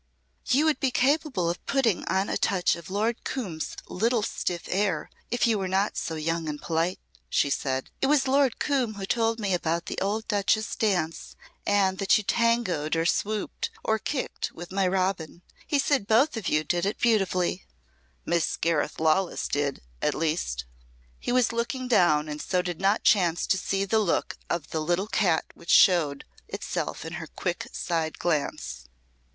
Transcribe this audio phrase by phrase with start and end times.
[0.47, 5.11] "You would be capable of putting on a touch of Lord Coombe's little stiff air
[5.29, 7.91] if you were not so young and polite," she said.
[8.01, 11.35] "It was Lord Coombe who told me about the old Duchess' dance
[11.67, 15.43] and that you tangoed or swooped or kicked with my Robin.
[15.67, 17.67] He said both of you did it beautifully."
[18.25, 20.65] "Miss Gareth Lawless did at least."
[21.19, 24.79] He was looking down and so did not chance to see the look of a
[24.79, 28.85] little cat which showed itself in her quick side glance.